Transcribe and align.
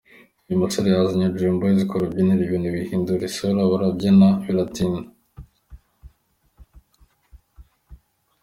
Uyu 0.47 0.61
musore 0.61 0.87
yasanze 0.89 1.33
Dream 1.35 1.55
Boys 1.59 1.81
ku 1.89 1.95
rubyiniro, 2.01 2.41
ibintu 2.45 2.67
bihindura 2.75 3.21
isura 3.29 3.69
barabyina 3.71 4.27
biratinda. 4.43 5.09